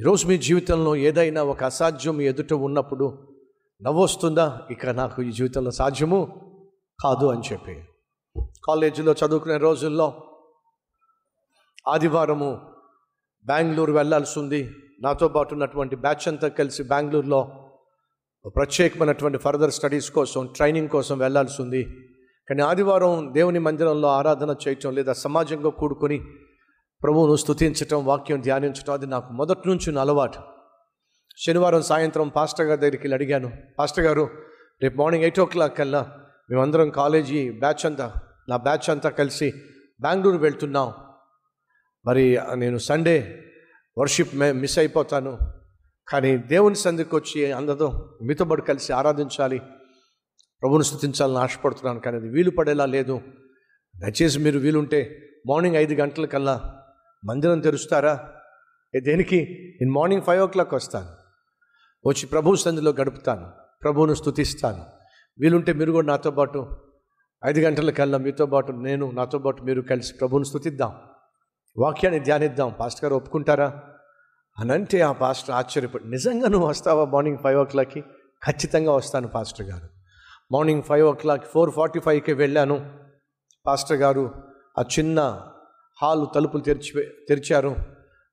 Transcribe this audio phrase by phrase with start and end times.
[0.00, 3.18] ఈరోజు మీ జీవితంలో ఏదైనా ఒక అసాధ్యం ఎదుట ఉన్నప్పుడు
[3.82, 4.60] నవ్వొస్తుందా?
[4.70, 6.20] ఇక నాకు ఈ జీవితంలో సాధ్యము
[7.04, 7.84] కాదు అని చెప్పి.
[8.64, 10.22] కాలేజీలో చదువుకునే రోజుల్లో
[11.88, 12.60] ఆదివారము
[13.46, 14.70] బెంగళూరు వెళ్ళాల్సి ఉంది.
[15.02, 17.48] నాతో పాటు ఉన్నటువంటి బ్యాచ్ అంతా కలిసి బెంగళూరులో
[18.46, 21.84] ప్రత్యేకమైనటువంటి ఫర్దర్ స్టడీస్ కోసం ట్రైనింగ్ కోసం వెళ్ళాల్సి ఉంది.
[22.48, 26.20] కానీ ఆదివారం దేవుని మందిరంలో ఆరాధన చేయటం లేదా సమాజంగా కూడుకొని
[27.02, 30.38] ప్రభువును స్థుతించటం వాక్యం ధ్యానించటం అది నాకు మొదటి నుంచి ఉన్న అలవాటు.
[31.46, 34.28] శనివారం సాయంత్రం పాస్టర్ గారి దగ్గరికి వెళ్ళి అడిగాను పాస్టర్ గారు
[34.82, 36.18] రేపు మార్నింగ్ ఎయిట్ ఓ క్లాక్ కల్లా
[36.50, 38.14] మేమందరం కాలేజీ బ్యాచ్ అంతా
[38.48, 39.52] నా బ్యాచ్ అంతా కలిసి
[40.00, 40.92] బెంగళూరు వెళ్తున్నాం.
[42.06, 43.44] మరి నేను సండే
[43.98, 45.38] వర్షిప్ మే మిస్ అయిపోతాను.
[46.08, 49.58] కానీ దేవుని సందికి వచ్చి అందరూ మీతో పాటు కలిసి ఆరాధించాలి.
[50.62, 53.20] ప్రభుని స్థుతించాలని ఆశపడుతున్నాను కానీ అది వీలు పడేలా లేదు.
[53.96, 56.79] దయచేసి మీరు వీలుంటే మార్నింగ్ ఐదు గంటల కల్లా
[57.24, 58.32] మందిరం తెరుస్తారా?
[59.02, 59.46] దేనికి?
[59.80, 61.08] నేను మార్నింగ్ ఫైవ్ ఓ క్లాక్ వస్తాను.
[62.08, 63.50] వచ్చి ప్రభు సంధిలో గడుపుతాను.
[63.82, 64.84] ప్రభువును స్థుతిస్తాను
[65.38, 66.70] వీలుంటే మీరు కూడా నాతో పాటు
[67.44, 70.96] ఐదు గంటల కల్లా మీతో పాటు నేను నాతో పాటు మీరు కలిసి ప్రభువును స్థుతిద్దాం
[71.78, 72.74] వాక్యాన్ని ధ్యానిద్దాం.
[72.80, 73.82] పాస్టర్ గారు ఒప్పుకుంటారా?
[74.58, 78.00] అని అంటే ఆ పాస్టర్ ఆశ్చర్యపడి నిజంగా నువ్వు వస్తావా మార్నింగ్ ఫైవ్ ఓ క్లాక్కి?
[78.46, 79.88] ఖచ్చితంగా వస్తాను పాస్టర్ గారు.
[80.52, 82.98] Morning five o'clock four forty ఫైవ్కి వెళ్ళాను.
[83.66, 84.34] పాస్టర్ గారు
[84.78, 85.49] ఆ చిన్న
[86.02, 87.76] హాలు తలుపులు తెరిచి తెరిచారు.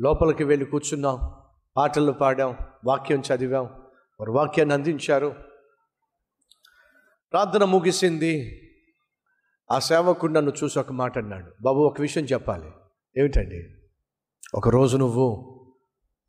[0.00, 1.34] లోపలికి వెళ్ళి కూర్చున్నాం.
[1.76, 2.56] పాటలు పాడాం.
[2.84, 3.64] వాక్యం చదివాం.
[4.20, 5.34] వారు వాక్యాన్ని అందించారు.
[7.32, 8.60] ప్రార్థన ముగిసింది.
[9.70, 11.52] ఆ సేవకుడు నన్ను చూసి ఒక మాట అన్నాడు.
[11.62, 12.70] బాబు ఒక విషయం చెప్పాలి.
[13.18, 13.74] ఏమిటండి?
[14.54, 15.46] ఒకరోజు నువ్వు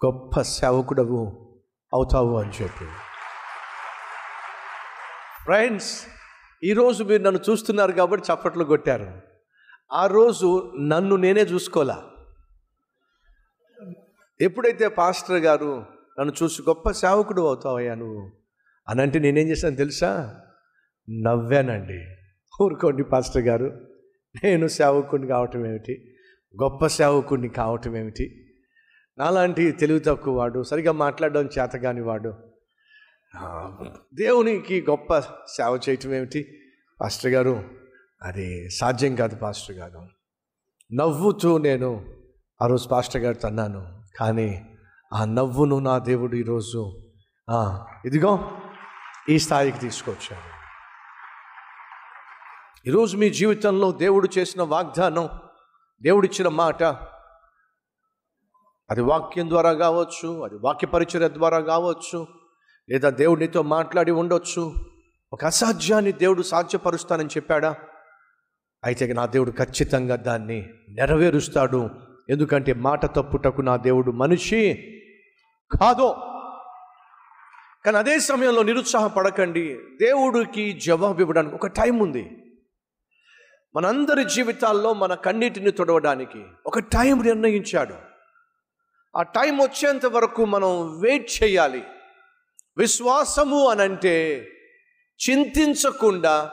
[0.05, 1.53] గొప్ప సేవకుడవు
[1.93, 2.85] అవుతావు అని చెప్పి.
[5.43, 6.07] ఫ్రెండ్స్
[6.63, 9.30] ఈరోజు మీరు నన్ను చూస్తున్నారు కాబట్టి చప్పట్లు కొట్టారు.
[9.93, 12.03] ఆ రోజు నన్ను నేనే చూసుకోలా
[14.41, 15.85] ఎప్పుడైతే పాస్టర్ గారు
[16.19, 18.31] నన్ను చూసి గొప్ప సేవకుడు అవుతావయ్యా నువ్వు
[18.89, 20.41] అని అంటే నేనేం చేశాను తెలుసా?
[21.09, 22.15] నవ్వానండి.
[22.63, 23.87] ఊరుకోండి పాస్టర్ గారు.
[24.43, 26.15] నేను సేవకుడిని కావటం ఏమిటి?
[26.63, 28.53] గొప్ప సేవకుడిని కావటం ఏమిటి?
[29.17, 32.33] నాలాంటి తెలివి తక్కువ వాడు సరిగా మాట్లాడడం చేతగాని వాడు.
[34.13, 36.59] దేవునికి గొప్ప సేవ చేయటం ఏమిటి?
[37.01, 37.80] పాస్టర్ గారు
[38.23, 40.09] అది సాధ్యం కాదు పాస్టర్ గారు.
[40.93, 42.05] నవ్వుతూ నేను
[42.61, 44.65] ఆ రోజు పాస్టర్ గారితో అన్నాను కానీ
[45.13, 47.01] ఆ నవ్వును నా దేవుడు ఈరోజు
[48.05, 48.51] ఇదిగో
[49.29, 50.51] ఈ స్థాయికి తీసుకొచ్చాను
[52.87, 55.29] ఈరోజు మీ జీవితంలో దేవుడు చేసిన వాగ్దానం
[56.01, 56.83] దేవుడిచ్చిన మాట
[58.89, 62.27] అది వాక్యం ద్వారా కావచ్చు అది వాక్య పరిచర్య ద్వారా కావచ్చు
[62.89, 64.75] లేదా దేవుడితో మాట్లాడి ఉండొచ్చు
[65.33, 67.75] ఒక అసాధ్యాన్ని దేవుడు సాధ్యపరుస్తానని చెప్పాడా?
[68.83, 71.89] అయితే నా దేవుడు ఖచ్చితంగా దాన్ని నెరవేరుస్తాడు.
[72.29, 74.73] ఎందుకంటే మాట తప్పుటకు నా దేవుడు మనిషి
[75.79, 76.09] కాదో.
[77.85, 79.77] కానీ అదే సమయంలో నిరుత్సాహపడకండి.
[80.01, 82.31] దేవుడికి జవాబు ఇవ్వడానికి ఒక టైం ఉంది.
[83.75, 87.95] మనందరి జీవితాల్లో మన కన్నీటిని తొడవడానికి ఒక టైం నిర్ణయించాడు.
[89.17, 91.83] ఆ టైం వచ్చేంత వరకు మనం వెయిట్ చేయాలి.
[92.77, 94.47] విశ్వాసము అనంటే
[95.29, 96.51] చింతించకుండా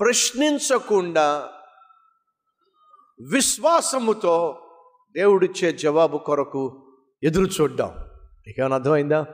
[0.00, 1.48] ప్రశ్నించకుండా
[3.20, 4.62] విశ్వాసముతో
[5.16, 7.90] దేవుడిచ్చే జవాబు కొరకు ఎదురు చూడ్డాం.
[8.46, 9.26] నీకేమైనా అర్థమైందా?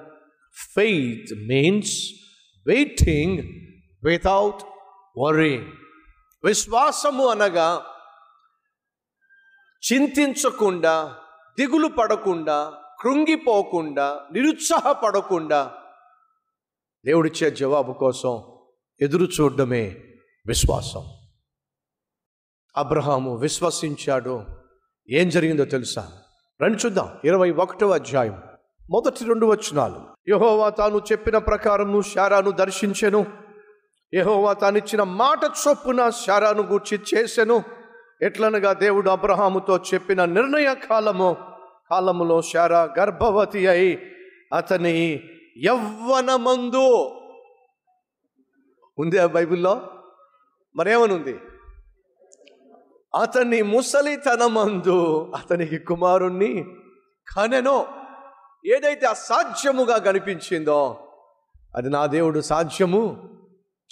[0.74, 2.10] Faith means
[2.66, 3.38] waiting
[4.04, 4.62] without
[5.18, 5.72] worrying
[6.44, 7.86] విశ్వాసము అనగా
[9.92, 11.16] చింతించకుండా
[11.58, 15.74] దిగులు పడకుండా కృంగిపోకుండా నిరుత్సాహపడకుండా
[17.04, 18.42] దేవుడిచ్చే జవాబు కోసం
[19.00, 20.00] ఎదురు చూడడమే
[20.46, 21.21] విశ్వాసం.
[22.76, 24.44] అబ్రహాము విశ్వసించాడు
[25.10, 26.12] ఏం జరిగిందో తెలుసా?
[26.62, 27.08] రండి చూద్దాం.
[27.24, 28.42] ఇరవై ఒకటవ అధ్యాయం.
[28.90, 30.00] మొదటి రెండు వచనాలు.
[30.28, 33.26] యహోవా తాను చెప్పిన ప్రకారము శారాను దర్శించెను.
[34.14, 37.62] యహోవా తానిచ్చిన మాట చొప్పున శారాను గూర్చి చేసెను.
[38.22, 41.36] ఎట్లనగా దేవుడు అబ్రహాముతో చెప్పిన నిర్ణయ కాలము
[41.90, 44.02] కాలములో శారా గర్భవతి అయి
[44.56, 45.20] అతని
[45.64, 47.10] యవ్వనమందు.
[48.98, 49.80] ఉంది ఆ బైబిల్లో?
[50.76, 51.38] మరేమనుంది?
[53.14, 56.64] అతని ముసలితనమందు అతనికి కుమారుణ్ణి
[57.36, 57.86] కనెనో.
[58.66, 61.08] ఏదైతే అసాధ్యముగా కనిపించిందో
[61.76, 63.30] అది నా దేవుడు సాధ్యము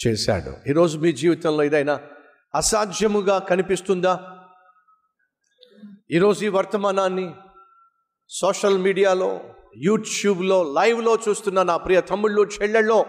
[0.07, 0.69] చేశాడు.
[0.69, 1.99] ఈరోజు మీ జీవితంలో ఏదైనా
[2.55, 4.37] అసాధ్యముగా కనిపిస్తుందా?
[6.11, 7.33] ఈరోజు ఈ వర్తమానాన్ని
[8.29, 9.39] సోషల్ మీడియాలో
[9.77, 13.05] యూట్యూబ్లో లైవ్లో చూస్తున్న నా ప్రియ తమ్ముళ్ళు చెల్లెళ్ళో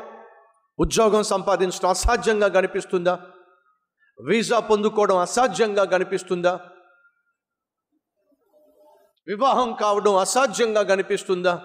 [0.78, 3.20] ఉద్యోగం సంపాదించడం అసాధ్యంగా కనిపిస్తుందా?
[4.20, 6.60] వీసా పొందుకోవడం అసాధ్యంగా కనిపిస్తుందా?
[9.26, 11.62] వివాహం కావడం అసాధ్యంగా కనిపిస్తుందా?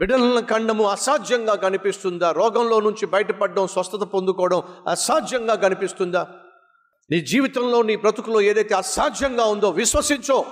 [0.00, 2.32] బిడ్డలను కండము అసాధ్యంగా కనిపిస్తుందా?
[2.32, 6.28] రోగంలో నుంచి బయటపడడం స్వస్థత పొందుకోవడం అసాధ్యంగా కనిపిస్తుందా?
[7.10, 10.44] నీ జీవితంలో నీ బ్రతుకులో ఏదైతే అసాధ్యంగా ఉందో విశ్వసించో.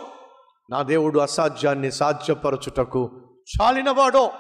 [0.71, 4.33] నా దేవుడు అసాధ్యాన్ని సాధ్యపరచుటకు చాలినవాడో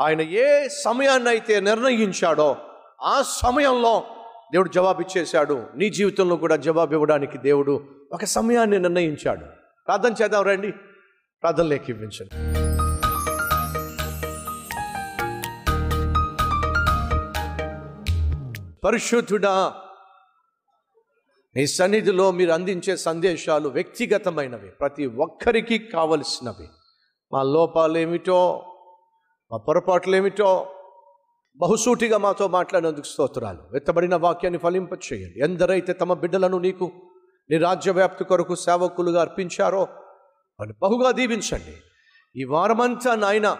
[0.00, 2.56] ఆయన ఏ సమయాన్ని అయితే నిర్ణయించాడో
[3.02, 4.04] ఆ సమయంలో
[4.52, 5.66] దేవుడు జవాబు ఇచ్చేశాడు.
[5.76, 9.44] నీ జీవితంలో కూడా జవాబు ఇవ్వడానికి దేవుడు ఒక సమయాన్ని నిర్ణయించాడు.
[9.86, 10.72] ప్రార్థన చేద్దాం రండి.
[11.42, 12.60] ప్రార్థన లేఖ ఇవ్వించండి
[18.84, 19.74] పరిశుద్ధుడా
[21.56, 24.68] నీ సన్నిధిలో మీరు అందించే సందేశాలు వ్యక్తిగతమైనవి.
[24.68, 26.68] ప్రతి ఒక్కరికి కావలసినవి.
[27.32, 28.66] మా లోపాలేమిటో
[29.52, 30.68] మా పొరపాట్లేమిటో
[31.56, 33.58] బహుసూటిగా మాతో మాట్లాడినందుకు స్తోత్రాలు.
[33.72, 35.40] వెత్తబడిన వాక్యాన్ని ఫలింపచేయండి.
[35.40, 36.92] ఎందరైతే తమ బిడ్డలను నీకు
[37.50, 39.80] నీ రాజ్యవ్యాప్తి కొరకు సేవకులుగా అర్పించారో
[40.60, 41.76] వాళ్ళు బహుగా దీవించండి.
[42.40, 43.56] ఈ వారమంతా నాయన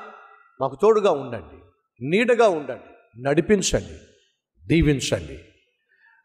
[0.61, 1.63] మాకు తోడుగా ఉండండి.
[2.09, 3.23] నీడగా ఉండండి.
[3.23, 3.99] నడిపించండి.
[4.67, 5.45] దీవించండి.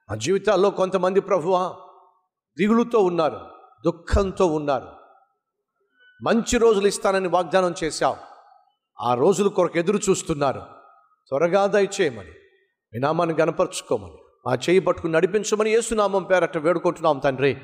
[0.10, 1.76] మా జీవితాల్లో కొంతమంది ప్రభువ
[2.58, 3.40] దిగులుతో ఉన్నారు
[3.86, 4.88] దుఃఖంతో ఉన్నారు.
[6.24, 8.18] మంచి రోజులు ఇస్తానని వాగ్దానం చేశావు.
[9.02, 10.75] ఆ రోజుల కొరకు ఎదురు చూస్తున్నారు
[11.30, 12.32] త్వరగా దయచేయమని
[12.94, 14.18] మీ నామాన్ని గనపరుచుకోమని
[14.50, 17.58] ఆ చేయి పట్టుకుని నడిపించమని ఏసునామం పేరట వేడుకుంటున్నాం తండ్రి.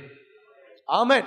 [0.89, 1.23] ఆమె